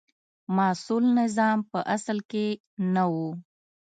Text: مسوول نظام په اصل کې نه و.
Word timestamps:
مسوول 0.55 1.05
نظام 1.19 1.57
په 1.71 1.79
اصل 1.95 2.17
کې 2.31 2.45
نه 2.93 3.03
و. 3.11 3.15